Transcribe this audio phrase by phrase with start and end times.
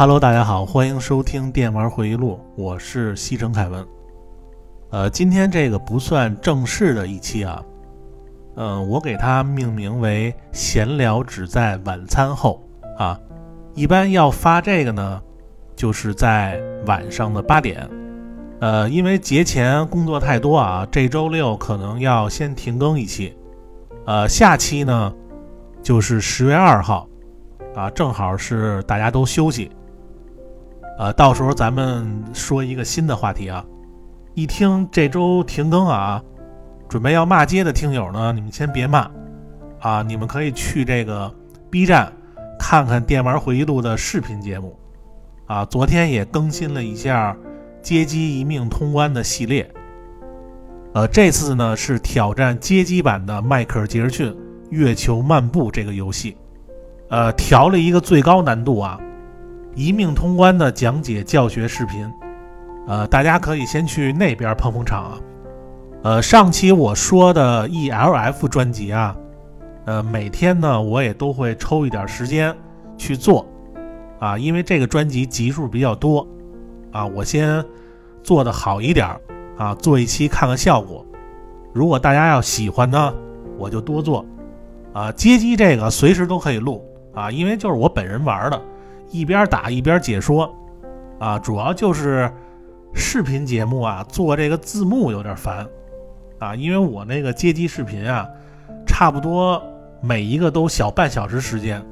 [0.00, 3.84] Hello，大家好，欢迎收听《电玩回忆录》，我是西城凯文。
[4.90, 7.60] 呃，今天这个不算正式的一期啊，
[8.54, 12.62] 嗯，我给它命名为“闲聊只在晚餐后”
[12.96, 13.18] 啊。
[13.74, 15.20] 一般要发这个呢，
[15.74, 17.90] 就是在晚上的八点。
[18.60, 23.36] 呃，因为节前工作太多啊，这周六可能要先停更一期。
[24.06, 25.12] 呃，下期呢，
[25.82, 27.08] 就是十月二号，
[27.74, 29.68] 啊，正好是大家都休息。
[30.98, 33.64] 呃，到时候咱们说一个新的话题啊。
[34.34, 36.22] 一听这周停更啊，
[36.88, 39.08] 准备要骂街的听友呢，你们先别骂
[39.80, 41.32] 啊，你们可以去这个
[41.70, 42.12] B 站
[42.58, 44.76] 看看《电玩回忆录》的视频节目
[45.46, 45.64] 啊。
[45.64, 47.36] 昨天也更新了一下
[47.80, 49.70] 街机一命通关的系列。
[50.94, 54.32] 呃，这次呢是挑战街机版的迈克尔·杰克逊
[54.70, 56.36] 《月球漫步》这个游戏，
[57.08, 59.00] 呃，调了一个最高难度啊。
[59.74, 62.10] 一命通关的讲解教学视频，
[62.86, 65.18] 呃，大家可以先去那边捧捧场啊。
[66.02, 69.16] 呃，上期我说的 ELF 专辑啊，
[69.84, 72.54] 呃，每天呢我也都会抽一点时间
[72.96, 73.46] 去做
[74.18, 76.26] 啊，因为这个专辑集数比较多
[76.92, 77.64] 啊，我先
[78.22, 79.08] 做的好一点
[79.56, 81.04] 啊，做一期看看效果。
[81.72, 83.14] 如果大家要喜欢呢，
[83.58, 84.24] 我就多做
[84.92, 85.12] 啊。
[85.12, 88.60] 街机这个随时都可以录啊，因为就是我本人玩的。
[89.10, 90.54] 一边打一边解说，
[91.18, 92.30] 啊，主要就是
[92.94, 95.66] 视频节目啊，做这个字幕有点烦，
[96.38, 98.28] 啊，因为我那个街机视频啊，
[98.86, 99.62] 差不多
[100.00, 101.82] 每一个都小半小时时间，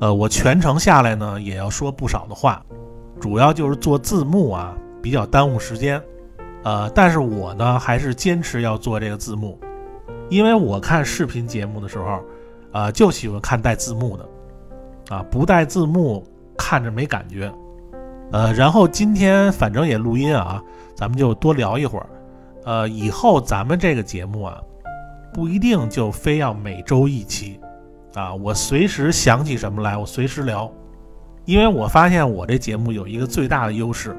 [0.00, 2.64] 呃，我全程下来呢也要说不少的话，
[3.20, 6.02] 主要就是做字幕啊，比较耽误时间，
[6.62, 9.58] 呃，但是我呢还是坚持要做这个字幕，
[10.30, 12.20] 因为我看视频节目的时候，
[12.72, 14.28] 呃，就喜欢看带字幕的，
[15.10, 16.24] 啊，不带字幕。
[16.56, 17.52] 看着没感觉，
[18.32, 20.62] 呃，然后今天反正也录音啊，
[20.94, 22.06] 咱们就多聊一会儿，
[22.64, 24.60] 呃，以后咱们这个节目啊，
[25.32, 27.60] 不一定就非要每周一期，
[28.14, 30.70] 啊，我随时想起什么来，我随时聊，
[31.44, 34.16] 因为我发现我这节目有一个最大的优势，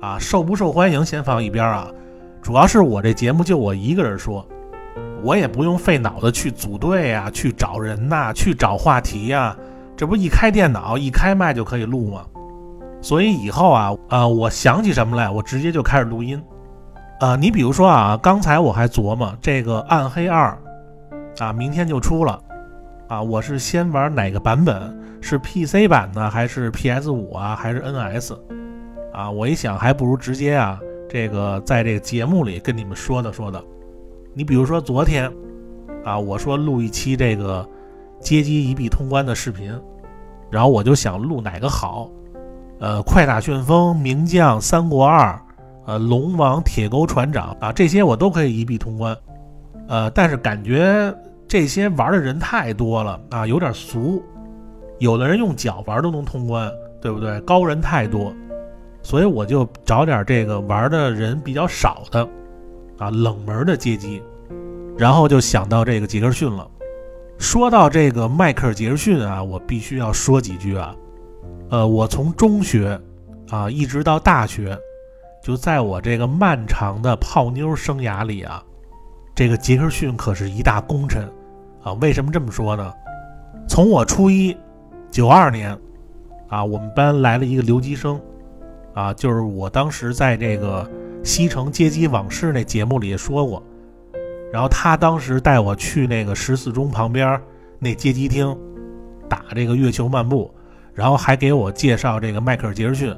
[0.00, 1.90] 啊，受不受欢迎先放一边啊，
[2.40, 4.46] 主要是我这节目就我一个人说，
[5.22, 9.56] 我也不用费脑子去组队啊，去找人呐，去找话题呀。
[9.98, 12.24] 这不一开电脑一开麦就可以录吗？
[13.02, 16.40] 所以以后啊啊，我想起什么来，我直接就开始录音。
[17.18, 20.56] 啊，你比如说啊，刚才我还琢磨这个《暗黑二》，
[21.44, 22.40] 啊，明天就出了，
[23.08, 24.96] 啊，我是先玩哪个版本？
[25.20, 28.38] 是 PC 版呢，还是 PS 五啊，还是 NS？
[29.12, 30.78] 啊，我一想，还不如直接啊，
[31.08, 33.60] 这个在这个节目里跟你们说的说的。
[34.32, 35.28] 你比如说昨天，
[36.04, 37.68] 啊，我说录一期这个。
[38.20, 39.72] 街机一币通关的视频，
[40.50, 42.10] 然后我就想录哪个好，
[42.80, 45.40] 呃，快打旋风、名将、三国二，
[45.86, 49.16] 呃，龙王、铁钩船长啊，这些我都可以一币通关，
[49.88, 51.14] 呃，但是感觉
[51.46, 54.22] 这些玩的人太多了啊，有点俗，
[54.98, 56.70] 有的人用脚玩都能通关，
[57.00, 57.40] 对不对？
[57.42, 58.32] 高人太多，
[59.02, 62.28] 所以我就找点这个玩的人比较少的，
[62.98, 64.22] 啊，冷门的街机，
[64.98, 66.68] 然后就想到这个杰克逊了。
[67.38, 70.94] 说到这个迈克尔·杰克逊啊，我必须要说几句啊。
[71.70, 73.00] 呃，我从中学
[73.48, 74.76] 啊一直到大学，
[75.42, 78.62] 就在我这个漫长的泡妞生涯里啊，
[79.36, 81.30] 这个杰克逊可是一大功臣
[81.82, 81.92] 啊。
[81.94, 82.92] 为什么这么说呢？
[83.68, 84.56] 从我初一，
[85.08, 85.78] 九二年
[86.48, 88.20] 啊，我们班来了一个留级生
[88.94, 90.82] 啊，就是我当时在这个
[91.24, 93.62] 《西城街机往事》那节目里说过。
[94.52, 97.40] 然后他当时带我去那个十四中旁边
[97.78, 98.56] 那街机厅
[99.28, 100.50] 打这个月球漫步，
[100.94, 103.14] 然后还给我介绍这个迈克尔·杰克逊，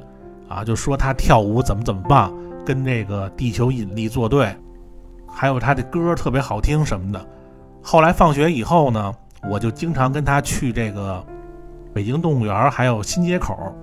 [0.49, 2.33] 啊，就说他跳舞怎么怎么棒，
[2.65, 4.53] 跟这个地球引力作对，
[5.27, 7.27] 还有他的歌特别好听什么的。
[7.81, 9.13] 后来放学以后呢，
[9.49, 11.25] 我就经常跟他去这个
[11.93, 13.73] 北京动物园还有新街口，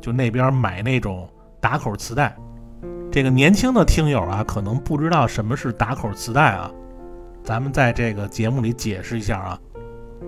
[0.00, 1.28] 就那边买那种
[1.60, 2.34] 打口磁带。
[3.16, 6.70] 这个年轻的听友啊，可能不知道什么是打口磁带啊，
[7.42, 9.58] 咱们在这个节目里解释一下啊，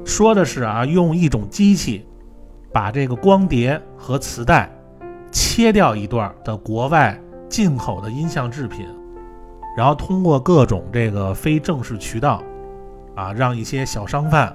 [0.07, 2.07] 说的是啊，用一种机器
[2.73, 4.71] 把这个光碟和磁带
[5.31, 8.87] 切掉一段的国外进口的音像制品，
[9.77, 12.43] 然后通过各种这个非正式渠道
[13.15, 14.51] 啊，让一些小商贩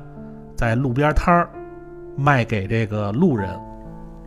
[0.56, 1.47] 在路边摊儿
[2.18, 3.47] 卖给这个路人。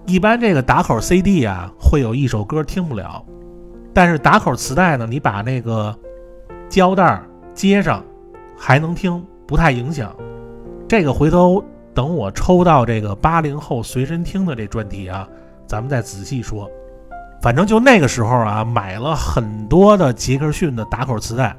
[0.06, 3.26] 一般这个打口 CD 啊，会有一首歌听不了。
[3.96, 5.06] 但是打口磁带呢？
[5.08, 5.96] 你把那个
[6.68, 7.18] 胶带
[7.54, 8.04] 接上，
[8.54, 10.14] 还能听，不太影响。
[10.86, 11.64] 这个回头
[11.94, 15.26] 等我抽到这个八零后随身听的这专题啊，
[15.66, 16.70] 咱们再仔细说。
[17.40, 21.56] 反正就那个时候啊，买了很多的杰克逊的打口磁带，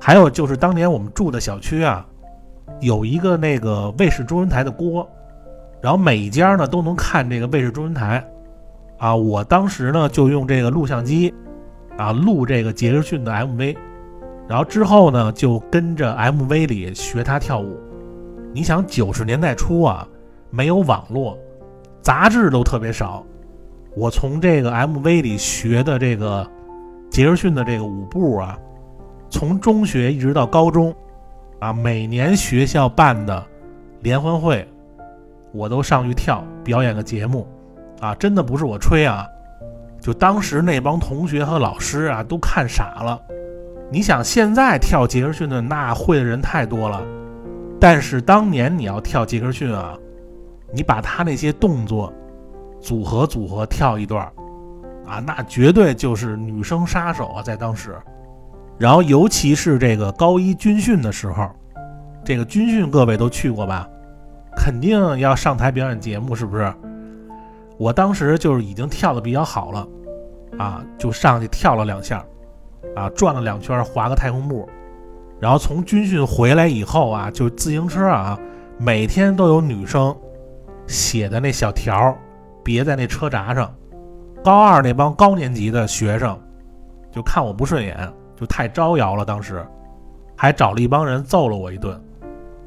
[0.00, 2.06] 还有就是当年我们住的小区啊，
[2.80, 5.06] 有一个那个卫视中文台的锅，
[5.82, 8.26] 然后每一家呢都能看这个卫视中文台，
[8.96, 11.34] 啊，我当时呢就用这个录像机，
[11.98, 13.76] 啊录这个杰克逊的 MV，
[14.48, 17.78] 然后之后呢就跟着 MV 里学他跳舞。
[18.54, 20.08] 你想九十年代初啊，
[20.48, 21.36] 没有网络，
[22.00, 23.22] 杂志都特别少。
[23.94, 26.48] 我从这个 MV 里学的这个
[27.10, 28.56] 杰克逊的这个舞步啊，
[29.28, 30.94] 从中学一直到高中，
[31.58, 33.44] 啊，每年学校办的
[34.00, 34.66] 联欢会，
[35.52, 37.46] 我都上去跳表演个节目，
[38.00, 39.26] 啊，真的不是我吹啊，
[40.00, 43.20] 就当时那帮同学和老师啊都看傻了。
[43.90, 47.02] 你想现在跳杰克逊的那会的人太多了，
[47.80, 49.96] 但是当年你要跳杰克逊啊，
[50.72, 52.12] 你把他那些动作。
[52.80, 54.24] 组合组合跳一段
[55.04, 57.92] 啊，那绝对就是女生杀手啊，在当时。
[58.78, 61.50] 然后尤其是这个高一军训的时候，
[62.24, 63.88] 这个军训各位都去过吧？
[64.56, 66.72] 肯定要上台表演节目，是不是？
[67.78, 69.88] 我当时就是已经跳的比较好了，
[70.58, 72.24] 啊，就上去跳了两下，
[72.96, 74.68] 啊，转了两圈，滑个太空步。
[75.40, 78.38] 然后从军训回来以后啊，就自行车啊，
[78.76, 80.14] 每天都有女生
[80.86, 82.16] 写的那小条。
[82.64, 83.74] 别在那车闸上，
[84.44, 86.38] 高二那帮高年级的学生
[87.10, 87.96] 就看我不顺眼，
[88.36, 89.24] 就太招摇了。
[89.24, 89.66] 当时
[90.36, 91.98] 还找了一帮人揍了我一顿，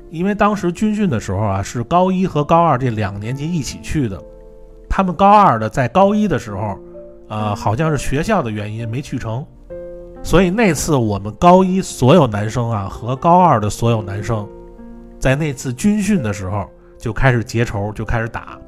[0.09, 4.19] 因为当时军训的时候啊，是高一和高二这两年级一起去的。
[5.01, 6.77] 他们高二的在高一的时候，
[7.27, 9.43] 呃，好像是学校的原因没去成，
[10.21, 14.47] 所以那次我们高一所有男生啊和高二的所有男生，
[15.17, 16.69] 在那次军训的时候
[16.99, 18.59] 就开始结仇，就开始打。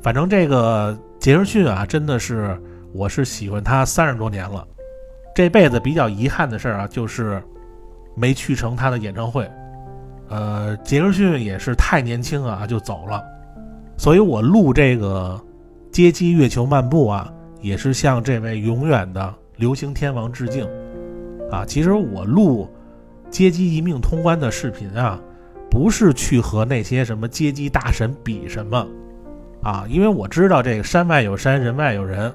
[0.00, 2.58] 反正这个杰克逊啊，真的是，
[2.94, 4.66] 我是喜欢他三十多年了。
[5.34, 7.42] 这辈子比较遗憾的事儿啊，就是
[8.14, 9.46] 没去成他的演唱会。
[10.30, 13.22] 呃，杰克逊也是太年轻啊，就走了。
[13.98, 15.38] 所以我录这个
[15.98, 17.28] 《街机月球漫步》啊，
[17.60, 20.64] 也是向这位永远的流行天王致敬。
[21.50, 22.68] 啊，其实我录
[23.30, 25.20] 街机一命通关的视频啊，
[25.68, 28.86] 不是去和那些什么街机大神比什么。
[29.60, 32.32] 啊，因为我知道这个山外有山，人外有人，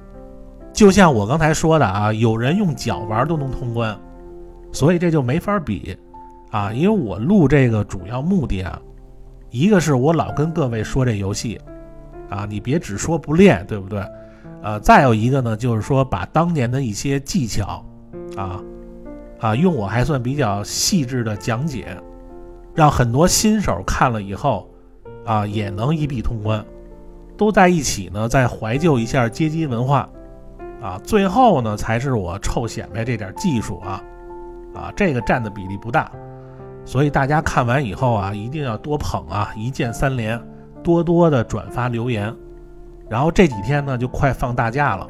[0.74, 3.98] 就像我刚才说的啊，有人用脚玩都能通关，
[4.72, 5.96] 所以这就没法比
[6.50, 6.70] 啊。
[6.70, 8.78] 因为我录这个主要目的啊，
[9.48, 11.58] 一个是我老跟各位说这游戏
[12.34, 14.04] 啊，你别只说不练，对不对？
[14.60, 17.84] 呃，再有一个呢，就是说把当年的一些技巧
[18.36, 18.60] 啊
[19.38, 21.96] 啊，用我还算比较细致的讲解，
[22.74, 24.68] 让很多新手看了以后
[25.24, 26.64] 啊，也能一币通关。
[27.36, 30.08] 都在一起呢，再怀旧一下街机文化，
[30.80, 34.02] 啊，最后呢才是我臭显摆这点技术啊，
[34.74, 36.10] 啊，这个占的比例不大，
[36.84, 40.40] 所以大家看完以后啊，一定要多捧啊，一键三连，
[40.84, 42.32] 多多的转发留言，
[43.08, 45.08] 然后这几天呢就快放大假了，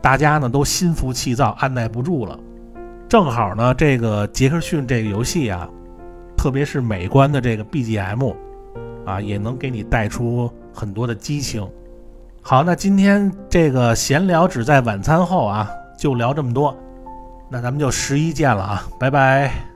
[0.00, 2.38] 大家呢都心浮气躁，按耐不住了，
[3.08, 5.68] 正好呢这个杰克逊这个游戏啊，
[6.36, 8.34] 特别是美观的这个 BGM，
[9.04, 10.48] 啊，也能给你带出。
[10.72, 11.68] 很多的激情。
[12.42, 16.74] 好，那今天这个闲聊只在晚餐后啊，就聊这么多。
[17.50, 19.69] 那咱们就十一见了啊，拜拜。